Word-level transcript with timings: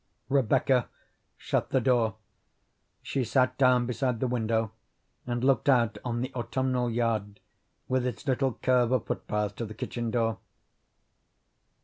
Rebecca 0.29 0.87
shut 1.37 1.69
the 1.69 1.79
door. 1.79 2.15
She 3.03 3.23
sat 3.23 3.55
down 3.59 3.85
beside 3.85 4.19
the 4.19 4.25
window 4.25 4.71
and 5.27 5.43
looked 5.43 5.69
out 5.69 5.99
on 6.03 6.21
the 6.21 6.33
autumnal 6.33 6.89
yard, 6.89 7.39
with 7.87 8.07
its 8.07 8.25
little 8.25 8.53
curve 8.53 8.91
of 8.91 9.05
footpath 9.05 9.55
to 9.57 9.65
the 9.67 9.75
kitchen 9.75 10.09
door. 10.09 10.39